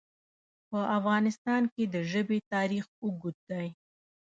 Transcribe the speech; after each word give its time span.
په 0.69 0.79
افغانستان 0.97 1.61
کې 1.73 1.83
د 1.93 1.95
ژبې 2.11 2.37
تاریخ 2.53 2.85
اوږد 3.03 3.37
دی. 3.51 3.67